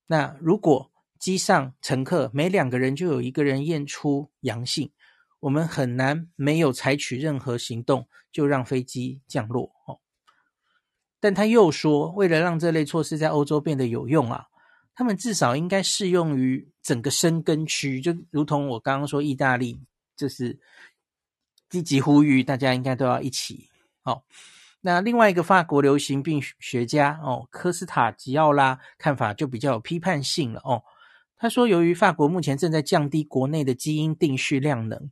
[0.08, 0.90] 那如果
[1.20, 4.90] 机上乘客每两个人就有一个人验出阳性，
[5.42, 10.00] 我们很难没有采取任何行动就让飞机降落哦。
[11.20, 14.46] 但他又说，为了让这类措施在欧洲变得有用啊，
[15.00, 19.80] 他们至少应该适用于整个申根区，就如同我刚刚说，意大利
[20.18, 20.60] 就是。
[21.70, 23.70] 积极呼吁大家应该都要一起
[24.02, 24.24] 哦。
[24.82, 30.84] 那另外一个法国流行病学家哦，科斯塔吉奥拉看法就比较有批判性了哦。
[31.38, 35.12] 他说，由于法国目前正在降低国内的基因定序量能，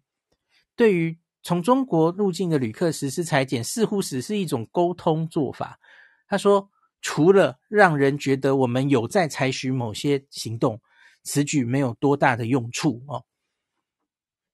[0.76, 5.80] 对于从中国入境的旅客实施裁剪，似乎只是一种沟通做法。
[6.28, 6.72] 他说，
[7.10, 10.82] 除了让人觉得我们有在采取某些行动，
[11.24, 13.24] 此举没有多大的用处哦。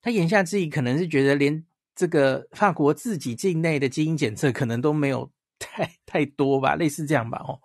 [0.03, 1.65] 他言下之意可能是觉得连。
[1.95, 7.59] 这个法国自己境内的基因检测可能都没有太 太多吧，类似这样吧，哦。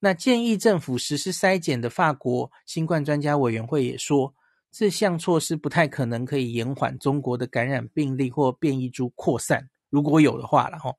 [0.00, 4.34] 那建议政府实施筛检的法国新冠专家委员会也说，
[4.72, 10.92] 这项措施不太可能可以延缓中国的感染病例或变异株扩散，如果有的话了，哈。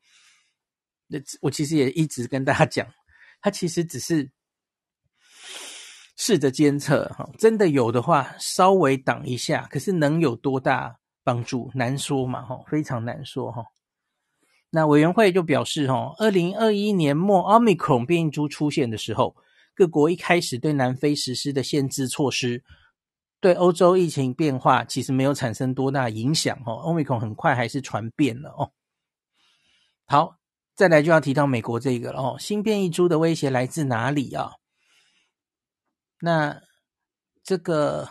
[1.07, 2.87] 那我其实也一直跟大家讲，
[3.45, 4.31] 它其实只是
[6.17, 10.97] 试着监测，哈，真的有的话稍微挡一下，可是能有多大？
[11.23, 13.63] 帮助难说嘛，哈，非常难说，哈。
[14.71, 19.35] 那委员会就表示，哈，二零二一年末奥密克戎变异株出现的时候，
[19.75, 22.63] 各国一开始对南非实施的限制措施，
[23.39, 26.73] 对欧洲疫情变化其实没有产生多大影响，哈。
[26.73, 28.71] 奥密克戎很快还是传遍了，哦。
[30.07, 30.35] 好，
[30.75, 34.51] 再来就要提到美国这个了，哦，新变异株的威胁来自哪里啊？
[36.21, 36.61] 那
[37.43, 38.09] 这个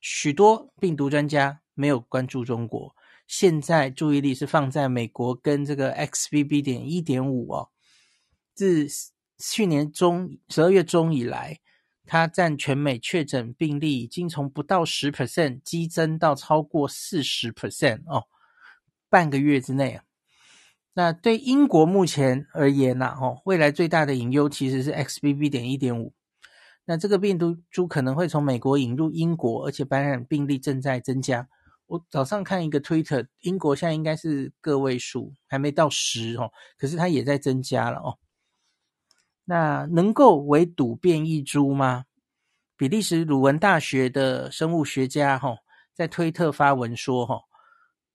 [0.00, 1.60] 许多病毒专家。
[1.72, 2.94] 没有关注中国，
[3.26, 7.70] 现在注意力是放在美国跟这个 XBB 点一点五哦。
[8.52, 8.86] 自
[9.38, 11.58] 去年中十二月中以来，
[12.04, 18.24] 它占全美确诊病例已经从不到十 percent 激增到超过四十 percent 哦，
[19.08, 19.98] 半个月之内。
[20.92, 26.12] 那对英国目前而言呐，哦，未来最大的隐忧其实是 XBB 点一点五。
[26.84, 31.48] 那这个病毒株可能会从美国引入英国，而且感染病例正在增加。
[31.86, 38.18] 我早上看一个推特，英国现在应该是个位数，还没到十哦，可是它也在增加了哦。
[39.44, 42.04] 那能够围堵变异株吗？
[42.76, 45.56] 比利时鲁文大学的生物学家哈
[45.92, 47.40] 在推特发文说哈，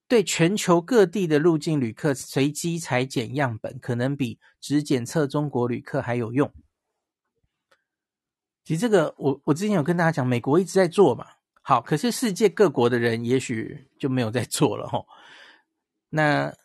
[0.07, 6.51] 对全球各地的入境旅客随机采检样本，可能比只检测中国旅客还有用。
[8.63, 11.27] 其实这个我我之前有跟大家讲，美国一直在做嘛。
[11.61, 15.07] 好，可是世界各国的人也许就没有在做了吼。
[16.09, 16.55] 那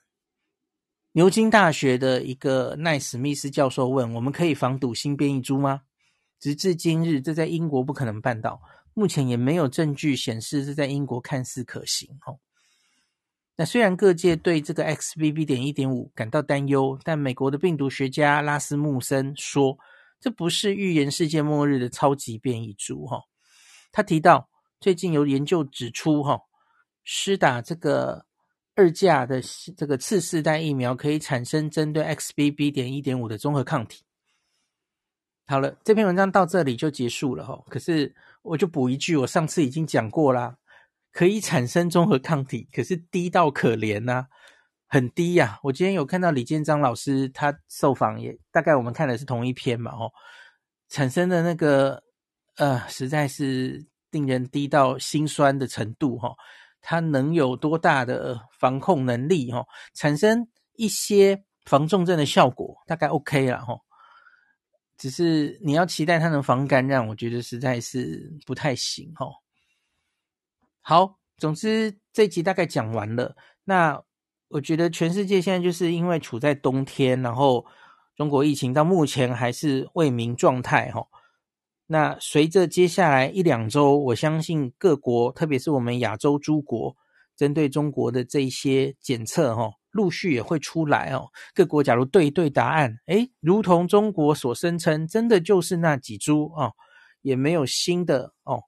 [1.13, 5.83] 牛津大学的一个奈史密斯教授问：“我们可以防堵新变异株吗？”
[6.39, 8.61] 直至今日，这在英国不可能办到。
[8.93, 12.39] 目前也没有证据显示这在英国看似可行吼。
[13.61, 19.77] 那虽然各界对这个 XBB 点一点五感到担忧，但美国的病毒学家拉斯穆森说
[20.19, 23.21] ：“这不是预言世界末日的超级变异株。”哈，
[23.93, 24.49] 他提到。
[24.81, 26.41] 最近有研究指出，哈，
[27.05, 28.25] 施打这个
[28.75, 29.43] 二价的
[29.77, 32.73] 这个次世代疫苗可以产生针对 XBB.
[32.73, 34.03] 点一点五的综合抗体。
[35.47, 37.63] 好了，这篇文章到这里就结束了，哈。
[37.69, 40.57] 可是我就补一句，我上次已经讲过啦，
[41.13, 44.27] 可以产生综合抗体，可是低到可怜呐，
[44.87, 45.59] 很低呀。
[45.63, 50.11] 我今天有看到李建章老师他受访，也大概我们看的是同一篇嘛，哦，
[50.89, 52.03] 产生的那个
[52.57, 53.89] 呃，实在是。
[54.13, 56.35] 令人低到心酸的程度，哈，
[56.81, 63.79] 它能有多大的防控能力，哈，产生一些防重症的效果，大概 OK 了，哈。
[64.99, 69.29] 只是你要期待它能防感染，我觉得实在是不太行，哈。
[70.83, 73.37] 好，总之这集大概讲完了。
[73.65, 74.03] 那
[74.49, 77.65] 我觉得全世界现在就是因为处在冬天，然后
[78.17, 81.07] 中国疫情到目前还是未明状态，哈。
[81.87, 86.97] 那随着接下来一两周，我相信各国，特别是我们亚洲诸国，
[87.37, 91.29] 针对中国的这一些检测，哈，陆续也会出来哦。
[91.53, 96.73] 各国假如对一对答案，诶，如同中国所声称，真的就是那几株哦，
[97.23, 98.63] 也没有新的哦。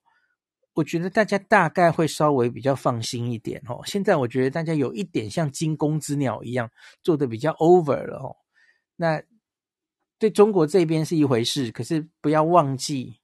[0.73, 3.81] 我觉得大家大概会稍微比较放心一点哦。
[3.85, 6.69] 现在我觉得大家有一点像惊弓之鸟一样，
[7.01, 8.35] 做得比较 over 了哦。
[8.95, 9.23] 那。
[10.19, 13.19] 对中国这边是一回事，可是不要忘记，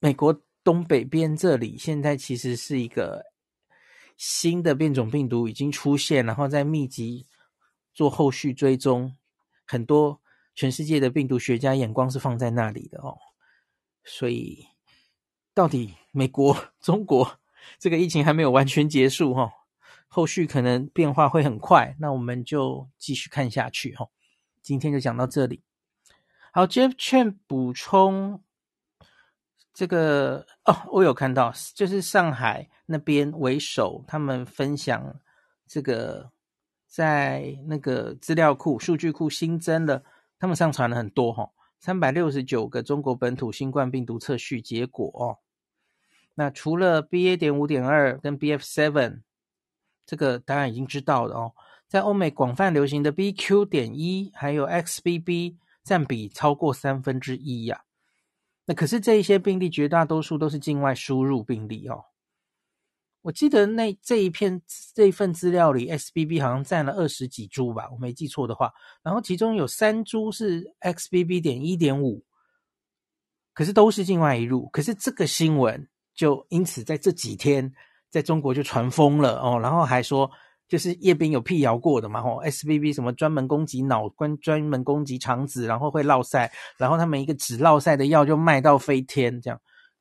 [0.00, 3.24] 美国东北边这里现在其实是一个
[4.18, 7.26] 新的变种病毒已经出现，然后在密集
[7.94, 9.16] 做后续追踪，
[9.64, 10.20] 很多
[10.54, 13.16] 全世界的病毒学家眼光是放在那里的哦。
[14.04, 14.66] 所以，
[15.54, 17.38] 到底美国、中国
[17.78, 19.52] 这个疫情还没有完全结束哈，
[20.08, 24.08] 后续可能变化会很快，那我们就继续看下去哈。
[24.62, 25.62] 今天就讲到这里。
[26.52, 28.42] 好，Jeff Chen 补充
[29.74, 35.20] 这个哦，我有看到，就是上海那边为首，他们分享
[35.66, 36.30] 这个
[36.86, 40.02] 在那个资料库、数据库新增了，
[40.38, 45.38] 他们上传了很多哈，三百六十九个中国本土新冠病毒测序结果哦。
[46.34, 47.36] 那除了 BA.
[47.36, 49.22] 点五点二跟 BF seven，
[50.06, 51.52] 这个当然已经知道了哦。
[51.88, 53.66] 在欧美广泛流行的 BQ.
[53.66, 57.84] 点一还有 XBB 占比超过三分之一呀。
[58.64, 62.04] 那可是这一些病例绝大多数都是境外输入病例哦。
[63.22, 64.62] 我记得那这一片
[64.94, 68.72] 这一份资料里，XBB 好像占了二十几株吧，我没记错的话。
[69.02, 72.24] 然后其中有三株是 XBB 点一点五，
[73.52, 74.68] 可是都是境外移入。
[74.70, 77.72] 可是这个新闻就因此在这几天
[78.10, 80.30] 在中国就传疯了哦，然后还说。
[80.68, 89.60] 就是叶斌有辟谣过的嘛，吼，SBB 什么专门攻击脑，关专门攻击肠子，然后会落赛，然后他们一个止落赛的药就卖到飞天，这样，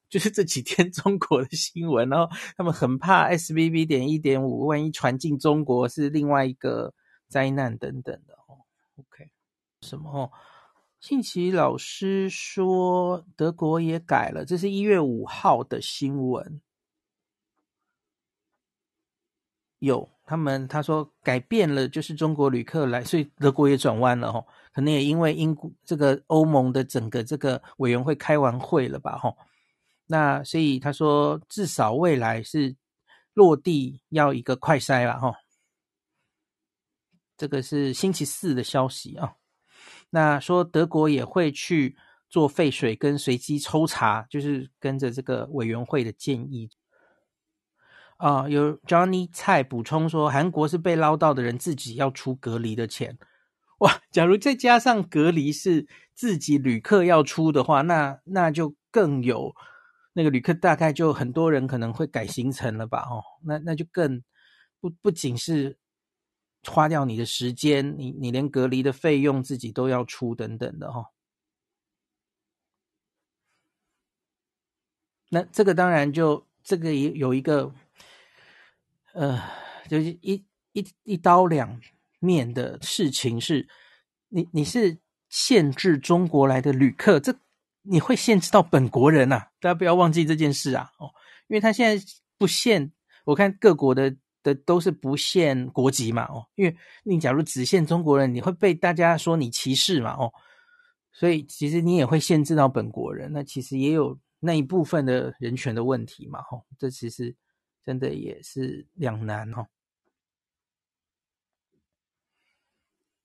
[0.09, 6.93] 就是这几天中国的新闻，然后他们很怕 SBB 点一点五，万一传进中国是另外一个
[7.27, 8.63] 灾难等等的哦。
[8.95, 9.29] OK，
[9.81, 10.31] 什么哦？
[11.01, 16.61] 信奇老师说德国也改了，这是一月五号的新闻，
[19.79, 20.07] 有。
[20.23, 24.41] 他们他说改变了，就是中国旅客来，所以德国也转弯了哈。
[24.71, 29.35] 可能也因为英国这个欧盟的整个这个委员会开完会了吧哈。
[30.05, 32.73] 那所以他说至少未来是
[33.33, 35.35] 落地要一个快筛吧哈。
[37.35, 39.35] 这个是星期四的消息啊。
[40.11, 41.97] 那说德国也会去
[42.29, 46.69] 做废水跟随机抽查，就是跟着这个委员会的建议。
[48.17, 53.17] 啊、有 Johnny 蔡补充说，韩国是被捞到的人自己要出隔离的钱，
[53.79, 53.99] 哇！
[54.11, 59.55] 假如再加上隔离是自己旅客要出的话，那那就更有
[60.13, 62.99] 那个旅客大概就很多人可能会改行程了吧？
[63.09, 64.21] 哦，那那就更
[64.79, 65.79] 不不仅是
[66.67, 71.05] 花掉你的时间，你你连隔离的费用自己都要出等等的哈、哦。
[75.29, 77.73] 那这个当然就这个也有一个。
[79.13, 79.43] 呃，
[79.89, 81.81] 就是一一一刀两
[82.19, 83.67] 面的事情是，
[84.29, 87.35] 你你是限制中国来的旅客，这
[87.81, 91.11] 你会限制到本国人啊，大家不要忘记这件事啊，哦，
[91.49, 92.05] 因为他现在
[92.37, 92.93] 不限，
[93.25, 100.33] 我看各国的的都是不限国籍嘛，哦，因为你假如只限中国人，你会被大家说你歧视嘛，哦，
[101.11, 107.35] 所以其实你也会限制到本国人，那其实也有那一部分的人权的问题嘛，哦，这其实。
[107.83, 109.65] 真的也是两难哦。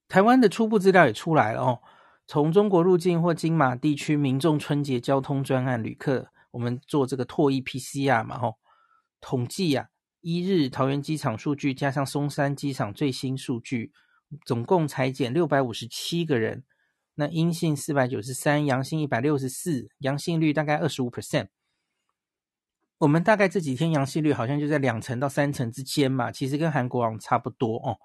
[0.08, 1.82] 台湾的初步资料也出来了哦。
[2.26, 8.54] 从中国入境或金马地区民众春节交通专案旅客，我们做这个唾液 PCR 嘛，吼，
[9.20, 9.90] 统计呀，
[10.28, 13.92] 一日桃园机场数据加上松山机场最新数据，
[14.44, 16.64] 总共裁减六百五十七个人，
[17.14, 21.46] 那阴性四百九十三，阳性一百六十四，阳性率大概二十五 percent。
[22.98, 27.96] 我们大概这几天阳性率好像就在两成到三成之间嘛，其实跟韩国好像差不多哦。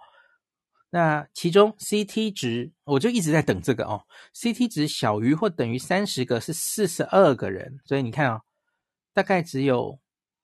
[0.91, 4.03] 那其中 CT 值，我就一直在等这个哦。
[4.36, 8.41] CT 值小于或等于三十个是四十二个人，所以你看啊、哦，
[9.11, 9.99] 大概只有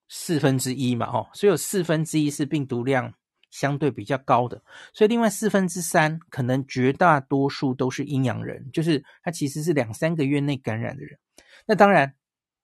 [0.10, 3.14] 四分之一嘛，哦，所以有四分之一是病毒量
[3.50, 4.62] 相对比较高的，
[4.94, 11.20] 所以另外四分之三可能绝大多数都是阴阳人，就是他其实是两三个月内感染的人。
[11.66, 12.14] 那当然。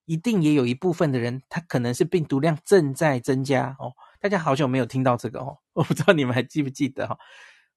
[0.06, 3.94] 一定也有一部分的人，他可能是病毒量正在增加哦。
[4.20, 7.18] 大家好久没有听到这个哦，我不知道你们还记不记得哈、哦？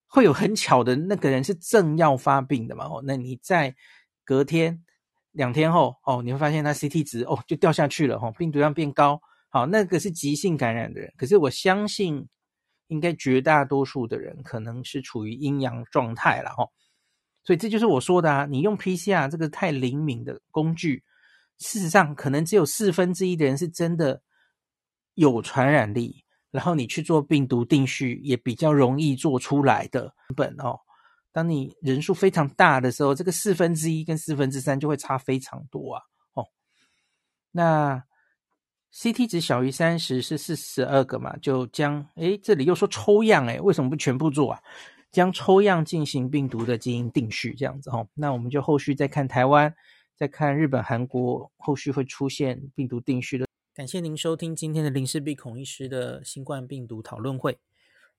[0.09, 2.87] 会有很巧的那个人是正要发病的嘛？
[2.87, 3.77] 哦，那你在
[4.25, 4.83] 隔天
[5.31, 9.23] 两天后哦，你会发现他 CT 值哦就掉下去了哈、哦，病毒量变高。
[9.57, 12.29] 好，那个是急性感染的人，可是我相信
[12.89, 16.69] 应该绝大多数的人可能是处于阴阳状态了哈、哦。
[17.43, 21.03] 所以这就是我说的啊，你用 PCR 这个太灵敏的工具，
[21.57, 24.21] 事实上可能只有四分之一的人是真的
[25.15, 30.79] 有传染力，然后你去做病毒定序也比较容易做出来的本哦。
[31.33, 36.03] 当你人数非常大的时候，这个四分之一跟四分之三就会差非常多啊！
[36.35, 36.45] 哦，
[37.53, 38.05] 那
[38.97, 41.37] CT 值小于三十是四十二个嘛？
[41.37, 44.63] 就将诶，这里又说抽样诶，为什么不全部做啊？
[45.13, 48.09] 将抽样进行病毒的基因定序，这样子哦。
[48.15, 49.75] 那我们就后续再看台湾，
[50.17, 53.47] 再看日本、韩国后续会出现病毒定序的。
[53.75, 57.59] 感谢您收听今天的林氏璧孔医师的新冠病毒讨论会。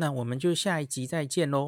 [0.00, 1.58] 那我们就下一集再见喽。